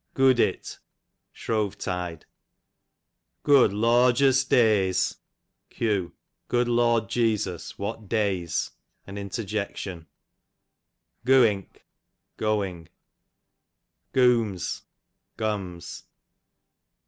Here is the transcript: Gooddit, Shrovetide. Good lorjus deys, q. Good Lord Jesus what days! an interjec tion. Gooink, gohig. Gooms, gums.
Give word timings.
Gooddit, 0.15 0.79
Shrovetide. 1.31 2.25
Good 3.43 3.69
lorjus 3.69 4.43
deys, 4.49 5.17
q. 5.69 6.13
Good 6.47 6.67
Lord 6.67 7.07
Jesus 7.07 7.77
what 7.77 8.09
days! 8.09 8.71
an 9.05 9.17
interjec 9.17 9.75
tion. 9.77 10.07
Gooink, 11.23 11.83
gohig. 12.35 12.87
Gooms, 14.11 14.81
gums. 15.37 16.05